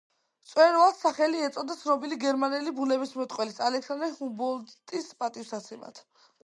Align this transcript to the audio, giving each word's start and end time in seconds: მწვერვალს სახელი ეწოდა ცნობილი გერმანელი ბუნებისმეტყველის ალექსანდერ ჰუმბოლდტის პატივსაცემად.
მწვერვალს 0.45 1.03
სახელი 1.03 1.43
ეწოდა 1.49 1.75
ცნობილი 1.81 2.19
გერმანელი 2.25 2.73
ბუნებისმეტყველის 2.81 3.63
ალექსანდერ 3.69 4.19
ჰუმბოლდტის 4.21 5.17
პატივსაცემად. 5.23 6.05